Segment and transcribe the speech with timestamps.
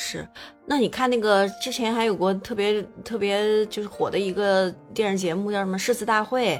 [0.00, 0.24] 是，
[0.64, 6.54] 那你看那个之前还有过特别特别就是火的一个电视节目叫什么《诗词大会》，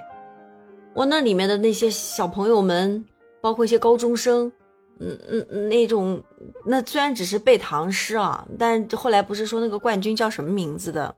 [0.93, 3.03] 我，那里面的那些小朋友们，
[3.41, 4.51] 包括一些高中生，
[4.99, 6.21] 嗯嗯，那种
[6.67, 11.15] 那虽然只是背唐诗啊，但后来不是说那个冠军叫什么名字的？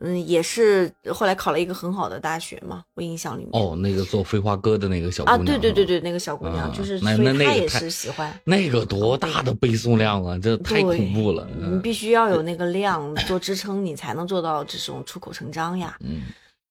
[0.00, 3.50] 嗯，也是后来考了一个很好的大学嘛，我印象里面。
[3.52, 5.42] 哦，那个做飞花哥的那个小姑娘。
[5.42, 8.32] 啊，对对对对，那个小姑娘就是，所以她也是喜欢。
[8.44, 11.48] 那个多大的背诵量啊，这太恐怖了。
[11.56, 16.22] 你必须要有那个量做支撑，你才能做到这种出口成章呀，嗯，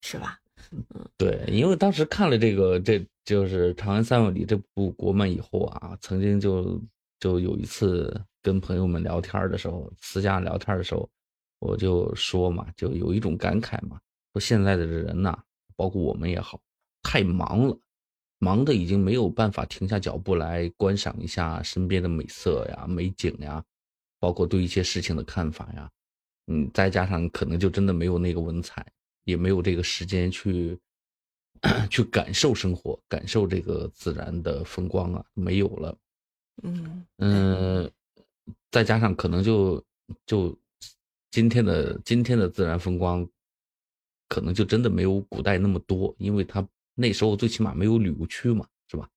[0.01, 0.39] 是吧？
[0.71, 0.81] 嗯，
[1.17, 6.81] 对，因为当时看了这个，这就是《长安三万里》这部国漫以后啊，曾经就
[7.19, 11.09] 就有一次跟朋友们聊天的时候，私下聊天的时候。
[11.59, 13.99] 我就说嘛，就有一种感慨嘛，
[14.33, 15.37] 说现在的人呐，
[15.75, 16.59] 包括我们也好，
[17.01, 17.77] 太忙了，
[18.39, 23.63] 忙的已经没有办法停下脚步来观赏一下身边的美色呀、美景呀，
[24.19, 25.89] 包括对一些事情的看法呀，
[26.45, 28.85] 嗯，再加上可能就真的没有那个文采，
[29.23, 30.77] 也没有这个时间去
[31.89, 35.97] 去感受生活，感受这个自然的风光啊，没有了，
[36.61, 37.91] 嗯嗯，
[38.69, 39.83] 再加上可能就
[40.27, 40.55] 就。
[41.31, 43.27] 今天的今天的自然风光，
[44.27, 49.07] 可能就真的没有古代那么多，因为它那时候最起码没有旅游区嘛，是吧？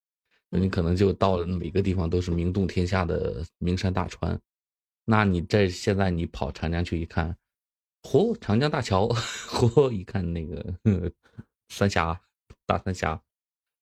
[0.51, 4.39] 那你可能就到了每个地方都是名动天下的名山大川，
[5.05, 7.37] 那你在现在你跑长江去一看，
[8.03, 9.09] 嚯，长江大桥，
[9.49, 10.75] 嚯，一看那个
[11.69, 12.21] 三峡
[12.67, 13.23] 大三峡，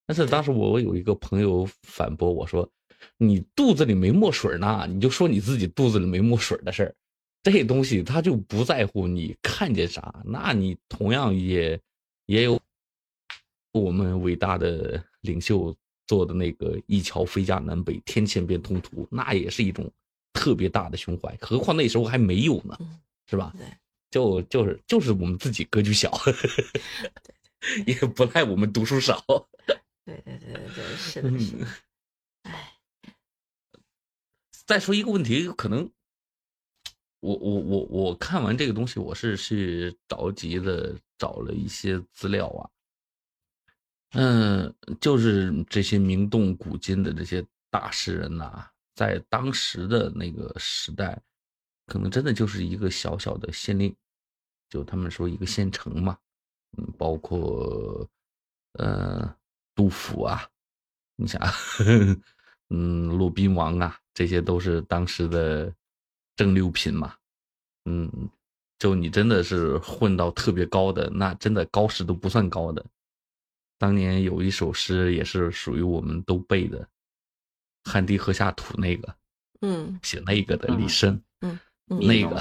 [0.06, 2.70] 但是当时我有一个朋友反驳我说
[3.16, 6.94] ：“你肚子里没墨水呢，你就说你自己肚子里没墨水的事儿。”
[7.42, 11.80] 这东西他就不在乎你看见啥，那你同样也
[12.26, 12.60] 也有
[13.72, 15.74] 我们伟大的领袖
[16.06, 19.90] 做的那个一桥飞架南北，天堑变通途，那也是一种
[20.32, 21.34] 特别大的胸怀。
[21.40, 22.76] 何况那时候还没有呢，
[23.26, 23.54] 是吧？
[23.56, 23.66] 对，
[24.10, 26.12] 就就是就是我们自己格局小，
[27.86, 29.24] 也不赖我们读书少。
[30.04, 31.66] 对对对对对，是的，是的。
[32.42, 32.74] 哎，
[34.66, 35.90] 再说一个问题，可能。
[37.20, 42.70] 我我我我看完这个东西，我是去着急的找了一些资料啊，
[44.12, 48.64] 嗯，就是这些名动古今的这些大诗人呐，
[48.94, 51.20] 在当时的那个时代，
[51.86, 53.92] 可能真的就是一个小小的县令，
[54.70, 56.16] 就他们说一个县城嘛，
[56.76, 58.08] 嗯，包括
[58.74, 59.36] 呃
[59.74, 60.48] 杜甫啊，
[61.16, 62.20] 你想， 呵呵
[62.70, 65.74] 嗯，骆宾王啊，这些都是当时的。
[66.38, 67.16] 正六品嘛，
[67.86, 68.30] 嗯，
[68.78, 72.86] 就你真的是混到特别高的，那真的高士都不算高的。
[73.76, 76.88] 当年有一首诗也是属于我们都背的
[77.82, 79.16] ，“汗滴禾下土”那个，
[79.62, 82.40] 嗯，写那个的李绅，嗯，那个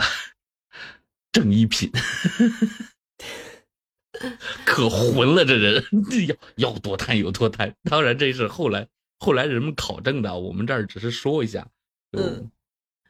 [1.31, 1.91] 正一 品，
[4.64, 5.84] 可混了，这人
[6.56, 7.75] 要要多贪有多贪。
[7.90, 8.88] 当然这是后来
[9.18, 11.68] 后来人们考证的，我们这儿只是说一下，
[12.12, 12.52] 嗯。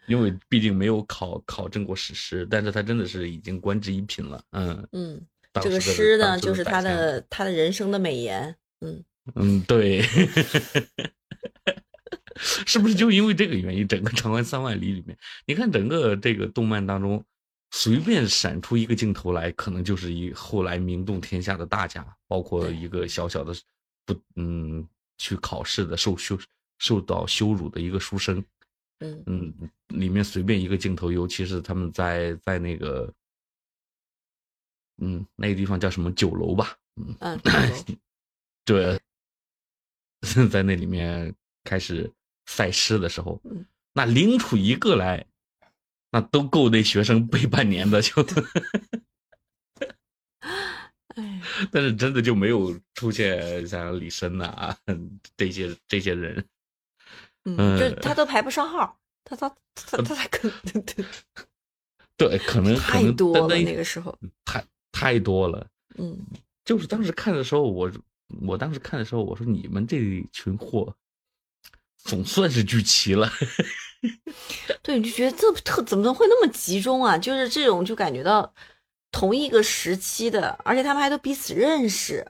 [0.07, 4.43] 因为毕竟没有考考证过史诗，但是他真的是已经官至一品了。
[4.51, 5.21] 嗯嗯，
[5.61, 8.55] 这个诗呢，就是他的他的人生的美言。
[8.81, 9.03] 嗯
[9.35, 10.01] 嗯，对，
[12.39, 17.21] 是不是就因为这个原因，整个《长安三万里》里面，你看整个这个动漫当中，
[17.71, 23.53] 随便闪出一个镜头来，可能就是一后来名动天下的大家，包括一个小小的
[24.05, 24.87] 不嗯
[25.17, 26.39] 去考试的受羞
[26.77, 28.41] 受到羞辱的一个书生。
[28.99, 29.53] 嗯嗯，
[29.99, 33.13] 里面随便一个镜头，尤其是他们在在那个，
[34.97, 36.77] 嗯，那个地方叫什么酒楼吧？
[37.19, 37.39] 嗯，
[38.65, 38.99] 对，
[40.49, 42.11] 在那里面开始
[42.45, 43.41] 赛诗的时候，
[43.93, 45.25] 那拎出一个来，
[46.11, 48.13] 那都够那学生背半年的，就，
[51.15, 51.41] 哎，
[51.71, 54.77] 但是真的就没有出现像李绅呐
[55.35, 56.45] 这些这些人。
[57.49, 61.05] 嗯，就他都排不上号，他他他他他可能对
[62.15, 65.67] 对， 可能太多了那个时候，太太多了。
[65.97, 66.17] 嗯，
[66.63, 67.91] 就是当时看的时候，我
[68.41, 69.97] 我当时看的时候，我说你们这
[70.31, 70.95] 群货
[71.97, 73.29] 总算是聚齐了。
[74.81, 77.17] 对，你就觉得这特怎么能会那么集中啊？
[77.17, 78.53] 就是这种就感觉到
[79.11, 82.25] 同一个时期的，而且他们还都彼此认识。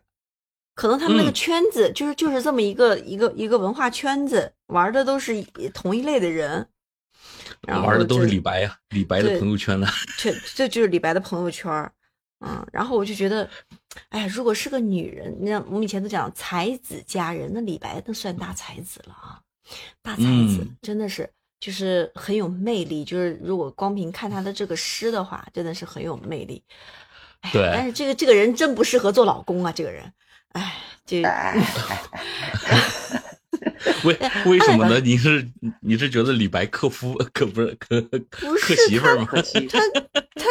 [0.74, 5.44] 可能他们那个圈子就是就是这么一个一个一个文化圈子，玩的都是
[5.74, 6.70] 同一类的人，
[7.68, 9.88] 玩的都是李白呀，李白的朋友圈呢，
[10.18, 11.92] 这这就是李白的朋友圈
[12.40, 13.50] 嗯，然后我就觉得，
[14.10, 19.42] 哎，如果是个女人，那我们以前都讲才子佳人，那李白那算大才子了啊，
[20.04, 21.28] 大才子真的是
[21.60, 23.04] 就是很有魅力。
[23.04, 26.64] 就是如果光凭看他的这个诗的话，真的是很有魅力。
[27.42, 30.14] 哎对但是这个这个人真不适合做老公啊，这个人，
[30.54, 30.76] 哎，
[31.08, 31.24] 这
[34.04, 35.00] 为为什么呢？
[35.00, 35.48] 你是
[35.82, 39.28] 你是觉得李白克夫可不是克不克媳妇儿吗？
[39.32, 39.80] 他
[40.36, 40.46] 他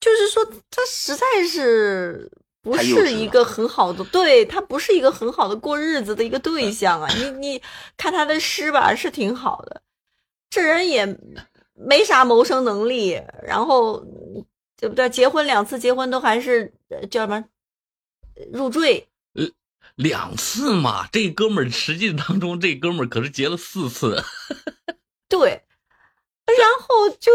[0.00, 2.30] 就是说，他实在是
[2.62, 7.08] 不是一个很好的，对他不是一个很好的过日子的一个对象啊。
[7.16, 7.62] 你你
[7.96, 9.82] 看他的诗吧，是挺好的，
[10.50, 11.06] 这人也
[11.74, 14.04] 没啥谋生能力，然后
[14.78, 15.08] 对不对？
[15.10, 17.44] 结婚两次，结婚都还是呃叫什么
[18.52, 19.06] 入赘，
[19.96, 24.22] 两次嘛，这哥们儿实际当中，这哥们儿可是结了四次。
[25.28, 25.62] 对。
[26.46, 27.32] 然后就，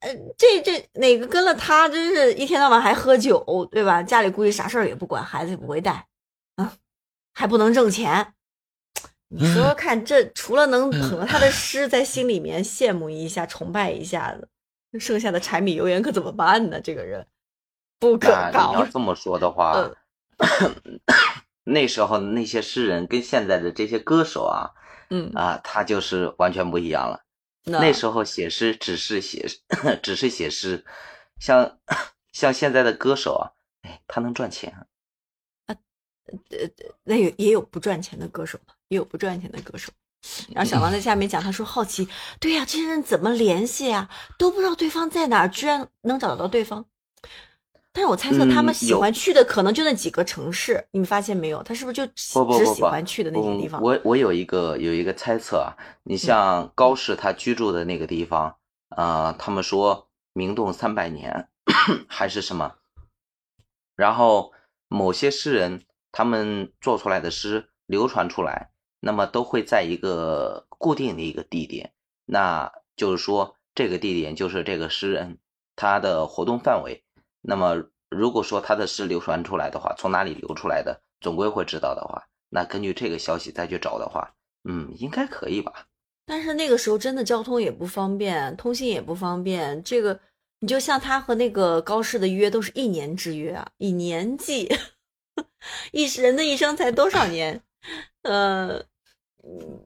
[0.00, 4.02] 呃，这这哪个跟了他，真是一天到晚还喝酒，对吧？
[4.02, 6.06] 家里估计啥事儿也不管，孩子也不会带，
[6.56, 6.74] 啊，
[7.32, 8.34] 还不能挣钱。
[9.28, 14.46] 你说说看，这除了能捧着他的诗在心里面羡慕一下、崇拜一下子，
[15.00, 16.78] 剩下的柴米油盐可怎么办呢？
[16.78, 17.26] 这个人
[17.98, 18.86] 不可那你要靠。
[18.86, 19.90] 这么说的话，
[21.64, 24.70] 那时候那些诗人跟现在的这些歌手啊
[25.10, 27.22] 嗯，啊，他就是完全不一样了。
[27.64, 29.46] 那时候写诗只是写，
[30.02, 30.84] 只是写诗，
[31.38, 31.78] 像
[32.32, 33.44] 像现在的歌手啊，
[33.82, 34.86] 哎，他能赚钱啊。
[35.66, 35.76] 呃
[37.04, 39.92] 那有也有不赚钱的歌手嘛，也有不赚钱的歌手。
[40.54, 42.08] 然后小王在下面讲，他说好奇，
[42.40, 44.08] 对呀、这些人怎么联系啊？
[44.38, 46.86] 都不知道对方在哪儿，居然能找得到对方。
[47.94, 51.62] 但是我猜测他们喜欢去的可能就那几个城市，你们发现没有？
[51.62, 53.82] 他是不是就喜只喜欢去的那些嗯地方？
[53.82, 58.56] 我我有一个有一个猜测啊，你像高适他居住的那个地方，
[58.96, 61.48] 呃，他们说明洞三百年
[62.08, 62.76] 还是什么，
[63.94, 64.52] 然后
[64.88, 71.92] 某些诗人他们做出来的诗流传出来，那么都会在一个固定的一个地点，
[72.24, 75.36] 那就是说这个地点就是这个诗人
[75.76, 77.04] 他的活动范围。
[77.42, 84.34] 那么如果说他的诗流传出来的话，从哪里流出来的，总归会知道的话，那根据这个消息再去找的话，
[84.64, 85.86] 嗯，应该可以吧？
[86.24, 89.82] 但是那个时候真的交通也不方便，通信也不方便。
[89.82, 90.20] 这个
[90.60, 94.68] 你就像他和那个高适的约都是一年之约啊，以年计，
[95.90, 97.60] 一人的一生才多少年？
[98.22, 98.84] 呃，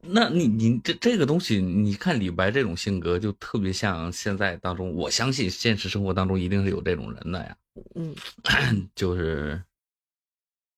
[0.03, 7.57] 那你你这这个东西，你看李白这种性格，就特别像现在当中，我相信现实生活当中一定是有这种人的呀。
[7.95, 8.15] 嗯，
[8.95, 9.63] 就是，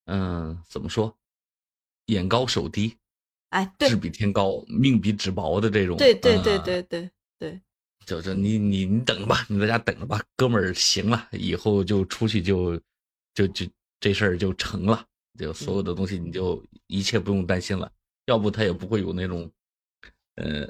[0.06, 1.16] 嗯，怎么说，
[2.06, 2.96] 眼高手低，
[3.50, 5.96] 哎，对志比天高，命比纸薄的这种。
[5.96, 7.60] 对对对嗯对对对，
[8.06, 12.80] 就是你你你等着吧，你在家等着吧，哥们儿行了，以后就出去就
[13.34, 13.66] 就就
[14.00, 15.04] 这事儿就成了，
[15.38, 17.90] 就所有的东西你就一切不用担心了，
[18.28, 19.50] 要不他也不会有那种，
[20.36, 20.68] 呃，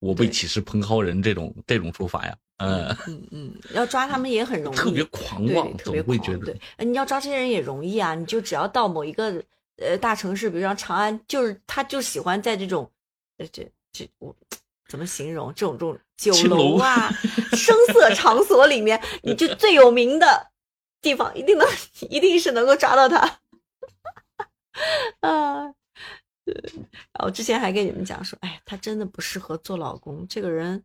[0.00, 0.30] 我被对。
[0.32, 9.40] 启示蓬蒿人这种这种说法呀，呃，嗯嗯，要抓他们也很容易，特别狂妄，特别总会觉得对，呃你要抓这些人也容易啊，你就只要到某一个
[9.76, 12.90] 呃大城市，比如说长安，就是他就喜欢在这种
[13.38, 14.34] 呃这这我
[14.88, 15.54] 怎么形容？
[15.54, 17.08] 这种这种酒楼啊、
[17.56, 20.50] 声色场所里面，你就最有名的
[21.00, 21.64] 地方，一定能
[22.10, 23.38] 一定是能够抓到他。
[25.20, 25.66] 啊，
[26.44, 26.54] 对，
[27.12, 30.82] 然后之前还跟你们讲说，哎，他真的不适合做老公，这个人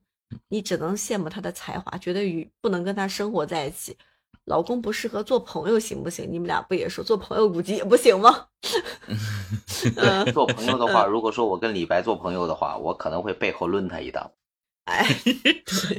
[0.49, 3.97] 你只能羡慕他的才华，觉得与不能跟他生活在一起。
[4.45, 6.27] 老公不适合做朋友行不行？
[6.29, 8.47] 你们俩不也说做朋友估计也不行吗？
[9.95, 14.33] 嗯，做朋友的话，如果说我跟李白做朋友的话，我可能会背后抡他一刀。
[14.85, 15.05] 哎，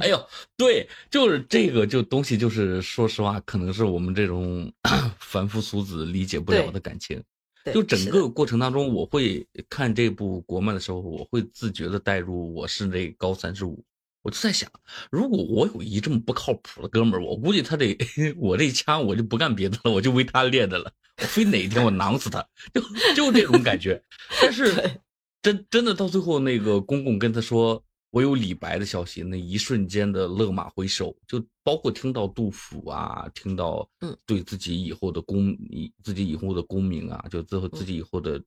[0.01, 0.27] 哎呦，
[0.57, 4.69] 对，就是这个就东西，就是说实话，可能是我们这种
[5.19, 7.23] 凡夫俗子理解不了的感情。
[7.63, 13.83] 对就整个过程当中，我会看这部国漫的时候，我会自觉的带入我是那高三十五，
[14.21, 14.69] 我就在想，
[15.09, 17.97] 如果我有一这么不靠谱的哥们儿，我估计他得
[18.37, 20.91] 我这枪我就不干别的了，我就为他练的了，
[21.21, 22.81] 我非哪天我囊死他，就
[23.15, 24.03] 就这种感觉。
[24.41, 24.73] 但是
[25.41, 38.39] 真真的到最后，那个公公跟他说我有李白的消息，那一瞬间的勒马回首，就包括听到杜甫啊，听到嗯对自己以后的功，以自己以后的功名啊，就最后自己以后的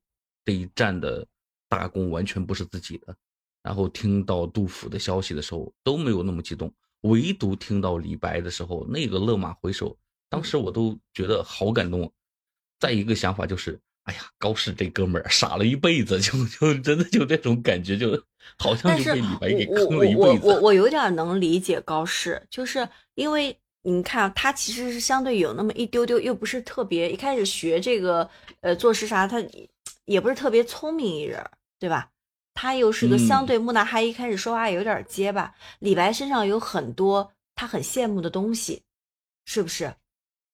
[0.45, 1.27] 这一战的
[1.67, 3.13] 大功完全不是自己的。
[3.61, 9.97] 然后听到杜甫的消息的时候都没有那么激动，唯独听到李白的时候，那个勒马回首，
[10.29, 12.09] 当时我都觉得好感动。
[12.79, 18.23] 再一个想法就是，哎呀，高适这哥们儿傻了一辈子，就就真的就这种感觉，就
[18.57, 20.59] 好像但就是被李白给我坑了一我我我。
[20.61, 28.29] 我有点能理解高适，就是因为你看他其实是相对有那么一丢丢，又不是特别一开始学这个
[28.61, 29.41] 呃做诗啥，他
[30.05, 31.43] 也不是特别聪明一人，
[31.79, 32.09] 对吧？
[32.53, 35.53] 他又是个相嗯对木讷，还一开始说话有点结巴。
[35.79, 38.81] 李白身上有很多他很羡慕的东西，
[39.45, 39.93] 是不是？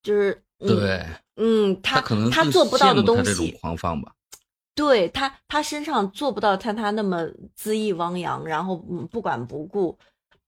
[0.02, 1.06] 就是嗯对，
[1.38, 4.12] 嗯，他可能他做不到的东西，狂放吧。
[4.76, 7.24] 对他，他身上做不到像他那么
[7.58, 8.76] 恣意汪洋，然后
[9.12, 9.98] 不管不顾，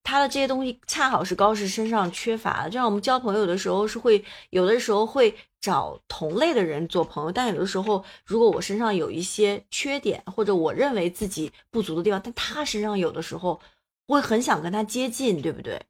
[0.03, 2.70] 他的这些东西恰好是高适身上缺乏的。
[2.70, 13.60] 就像我们交朋友的时候是会，有的时候会找同类的人做朋友，但有的时候如果我身上有一些缺点，或者我认为自己不足的地方，但他身上有的时候
[14.08, 15.82] 会很想跟他接近，对不对？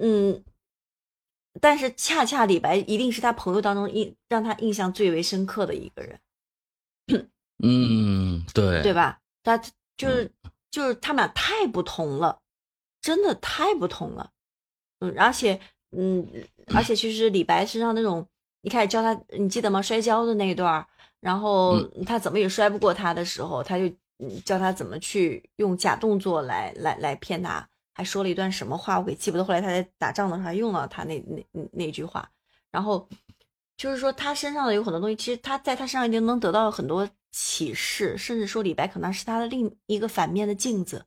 [0.00, 0.44] 嗯。
[1.60, 6.20] 但是恰恰李白一定是他朋友当中印让他印象最为深刻的一个人。
[7.62, 8.92] 嗯，对，对？
[8.92, 9.18] 吧？
[9.42, 9.56] 他
[9.96, 10.30] 就是
[10.70, 12.40] 就是他们俩太不同了，
[13.00, 14.30] 真的太不同了。
[15.00, 15.60] 嗯，而且
[15.92, 16.26] 嗯，
[16.74, 18.26] 而且其实李白身上那种
[18.62, 19.80] 一开始教他，你记得吗？
[19.80, 20.86] 摔跤的那一段儿，
[21.20, 23.86] 然后他怎么也摔不过他的时候，他就
[24.18, 29.44] 嗯教他怎么去用假动作来来来骗他，还说了一段什么话，我给记不得。
[29.44, 32.30] 后来他在打仗的时候还用了他那那那那句话，
[32.70, 33.08] 然后
[33.76, 41.06] 就是说他身上的有很多东西，其实他在他身上已经能得到很多启示，甚至说李白可能是他的另一个反面的镜子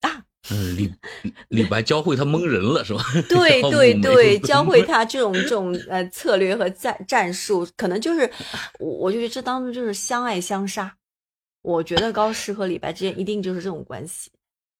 [0.00, 0.24] 啊！
[0.50, 0.94] 嗯，李
[1.48, 3.02] 李白教会他蒙人了，是吧？
[3.28, 8.30] 对对对，教会他这种这种呃策略和战战术，可能就是
[8.78, 10.96] 我我就觉得这当中就是相爱相杀。
[11.62, 14.30] 我觉得高适和李白之间一定就是这种关系。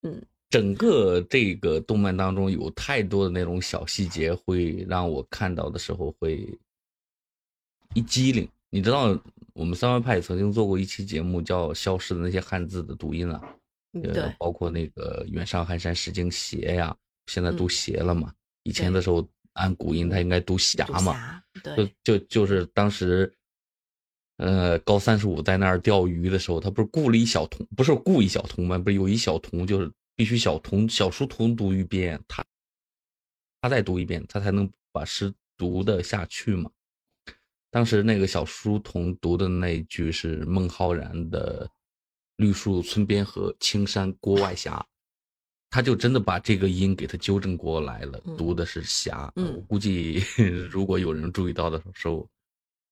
[0.02, 6.59] 嗯整个这个动漫当中有太多的那种小细节，会让我看到的时候会
[7.95, 8.49] 一激灵。
[8.71, 9.16] 你知道，
[9.61, 13.43] 我们三外派曾经做过一期节目，叫《消失的那些汉字的读音》啊，
[14.38, 18.33] 包括那个远上寒山石径斜呀，现在读嗯斜了嘛。
[18.62, 21.43] 以前的时候按古音，它应该读霞嘛。
[21.62, 23.31] 对，就，就就是当时，
[24.38, 28.79] 呃，高三十五在那儿钓鱼的时候，他不是雇了一小童，不是雇一小童吗？
[28.79, 32.43] 不是有一小童，就是必须小童小书童读一遍，他
[33.61, 36.71] 他再读一遍，他才能把诗读得下去嘛。
[37.71, 41.69] 当时那个小书童读的那一句是孟浩然的
[42.37, 44.71] “绿树村边合，青山郭外斜”，
[45.71, 49.33] 他就真的把这个音给他纠正过来了，嗯读的是霞。
[49.37, 50.23] 嗯我估计
[50.69, 52.29] 如果有人注意到的时候，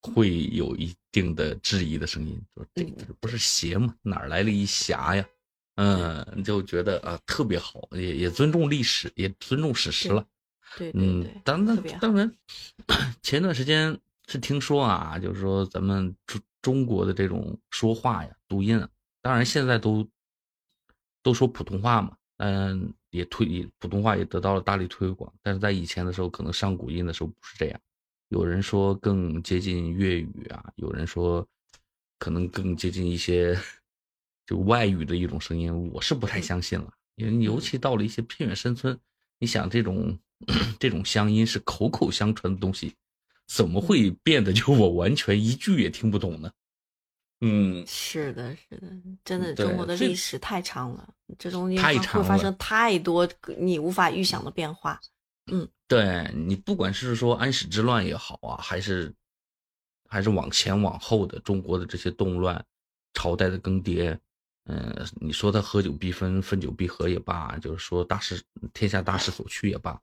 [0.00, 3.92] 会有一定的质疑的声音，说这字不是邪吗？
[4.02, 5.26] 哪儿来了一霞呀？
[5.74, 10.24] 嗯，就觉得啊特别好，也也尊重历史，也尊重史实了。
[10.76, 12.32] 对对嗯对，，当然特别好当然，
[13.22, 18.88] 前段时间是听说啊，就是说咱们中中国的这种说话呀、读音啊，
[19.22, 20.06] 当然现在都
[21.22, 27.80] 都说普通话嘛，嗯，也推普通话也得到了大力推广，但是在以前的时候，可能上古音的时候不是这样，
[28.28, 31.46] 有人说更接近粤语啊，有人说
[32.18, 33.58] 可能更接近一些
[34.46, 38.98] 就外语的一种声音，我是不太相信了，因为尤其到了一些偏远山村，
[39.38, 40.18] 你想这种
[40.78, 42.94] 这种乡音是口口相传的东西，
[43.48, 46.52] 怎么会变得就我完全一句也听不懂呢？
[47.40, 48.88] 嗯，是的，是的，
[49.24, 53.28] 真的，中国的历史太长了，这中间太长了会发生太多
[53.58, 55.00] 你无法预想的变化。
[55.50, 59.14] 嗯对你不管是说安史之乱也好啊，还是
[60.06, 62.62] 还是往前往后的中国的这些动乱、
[63.14, 64.18] 朝代的更迭，
[64.64, 68.42] 嗯、你说他合久必分，分久必合也罢，就是说大势
[68.74, 69.98] 天下大势所趋也罢，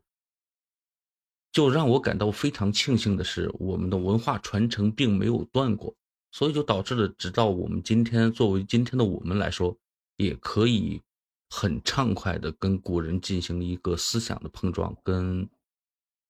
[1.56, 5.96] 就让我感到非常庆幸的是，我们的文化传承并没有断过，
[6.34, 9.74] 所以就导致了，直到我们今天作为今天的我们来说，
[10.18, 11.02] 也可以
[11.50, 15.48] 很畅快的跟古人进行一个思想的碰撞跟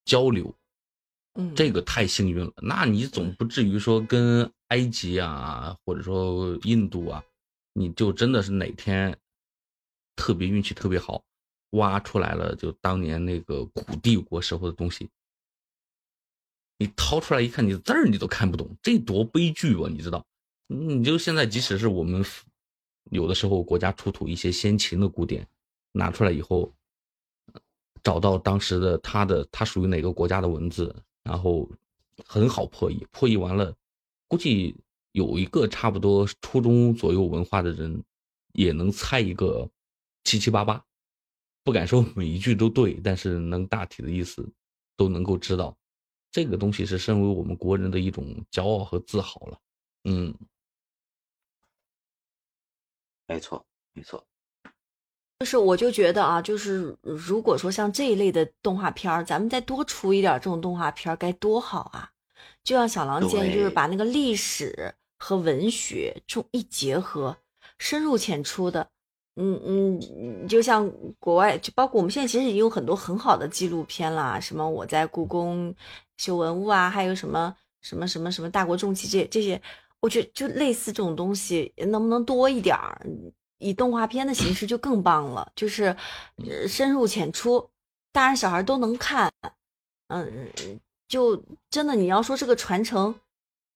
[0.05, 0.53] 交流，
[1.34, 2.53] 嗯，这个太幸运了。
[2.62, 7.24] 那你总不至于说跟埃及啊，或者说印度啊，
[7.74, 9.17] 你就真的是哪天
[10.15, 11.24] 特别运气特别好，
[11.72, 15.10] 挖出来了就当年那个古帝国时候的东西，
[16.77, 19.88] 你掏出来一看，你字儿你都看不懂，这多悲剧啊！
[19.89, 20.25] 你知道？
[20.67, 22.24] 你就现在，即使是我们
[23.12, 25.48] 有的时候国家出土一些先秦的古典，
[25.94, 26.74] 拿出来以后，
[28.03, 31.70] 找到当时的它的它属于哪个国家的文字，然后
[32.25, 33.74] 很好破译，破译完了，
[34.27, 34.75] 估计
[35.13, 38.03] 有一个差不多初中左右文化的人，
[38.53, 39.70] 也能猜一个
[40.24, 40.84] 七七八八，
[41.63, 44.51] 不敢说每一句都对，但是能大体的意思
[44.98, 45.77] 都能够知道。
[46.36, 49.58] 这个东西是身为我们国人的一种骄傲和自豪了。
[50.04, 50.38] 嗯，
[53.25, 54.22] 没错，没错。
[55.39, 62.12] 就是我就觉得啊，就是如果说像这一类的动画片儿，咱们再多出一点这种动画片儿，该多好啊！
[62.65, 67.38] 就像小狼建议，就是把那个历史和文学这种一结合，
[67.80, 68.92] 深入浅出的。
[69.36, 70.89] 嗯嗯，就像
[71.20, 75.74] 国外，就包括我们现在其实已经有很多很好的纪录片啦，什么我在故宫
[76.18, 79.62] 修文物啊，还有什么什么什么什么大国重器这这些，
[80.00, 83.06] 我觉得就类似这种东西，能不能多一点儿？
[83.58, 85.96] 以动画片的形式就更棒了，就是
[86.68, 87.70] 深入浅出，
[88.12, 89.32] 大人小孩都能看。
[90.10, 90.50] 嗯，
[91.08, 93.15] 就真的你要说这个传承，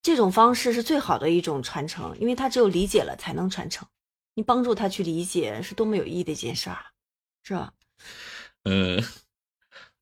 [0.01, 3.87] 这种方式是最好的一种传承，因为他只有理解了才能传承。
[4.39, 6.79] 你帮助他去理解是多么有意义的一件事儿，
[7.43, 7.73] 是吧？
[8.63, 9.03] 嗯，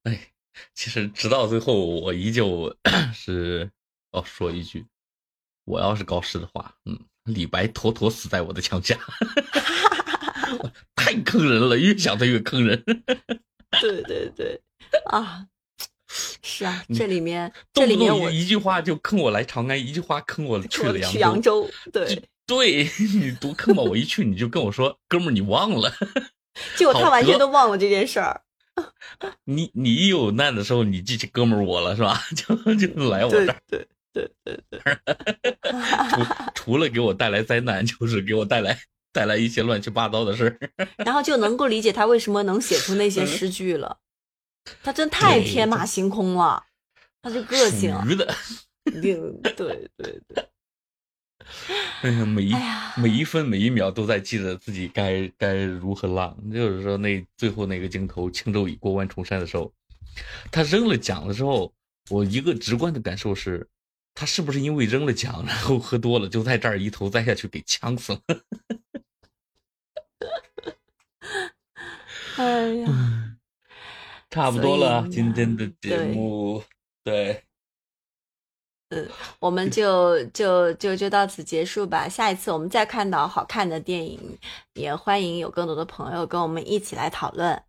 [0.04, 0.28] 哎，
[0.76, 2.78] 其实直到最后，我依旧
[3.16, 3.72] 是
[4.12, 4.86] 要说一句：
[5.66, 8.96] 我要是高师的话，嗯，李白妥妥死在我的枪下，
[10.96, 12.84] 太坑人了，越想他越坑人。
[13.82, 14.62] 对对对，
[15.06, 15.48] 啊，
[16.44, 22.30] 是啊，这里面这里面我一句话就坑我来长安，一句话坑我去了扬州，对。
[22.48, 23.84] 对 你多坑嘛！
[23.84, 25.94] 我一去你就跟我说，哥们儿，你忘了？
[26.76, 28.42] 结果他完全都忘了这件事儿。
[29.46, 32.24] 你你一有难的时候，你记起哥们儿我了是吧？
[32.36, 33.56] 就就来我这儿。
[33.68, 34.80] 对对对对。
[36.10, 36.26] 除
[36.56, 38.80] 除了给我带来灾难，就是给我带来
[39.12, 40.58] 带来一些乱七八糟的事儿。
[40.98, 43.98] 然后就能够理解他为什么能写出那些诗句了。
[44.84, 46.64] 他真太天马行空了，
[47.22, 47.94] 他这个性。
[48.08, 48.34] 属的。
[48.86, 50.48] 对对对对。
[52.02, 52.54] 哎呀，每一
[52.98, 56.38] 每一分每一秒都在记着自己该该如何浪。
[56.52, 59.72] 就是说，那最后那个镜头，轻舟已过万重山的时候，
[60.52, 61.74] 他扔了奖的时候，
[62.10, 63.68] 我一个直观的感受是，
[64.14, 68.20] 他是不是因为扔了奖，然后喝多了，就在这儿一头栽下去给呛死了？
[72.38, 73.38] 哎呀，
[74.30, 76.64] 差不多了，今天的节目，
[77.04, 77.44] 对。
[78.90, 79.08] 嗯，
[79.40, 82.08] 我们就就就就到此结束吧。
[82.08, 84.38] 下一次我们再看到好看的电影，
[84.76, 87.62] 也欢迎有更多的朋友跟我们一起来讨论。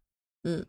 [0.44, 0.64] 嗯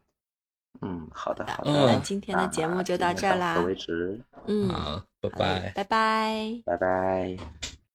[0.81, 1.71] 嗯，好的好的。
[1.71, 3.59] 那今天的节目就到这儿啦。
[3.59, 4.19] 为止。
[4.47, 7.38] 嗯，好，拜拜，拜拜，拜拜。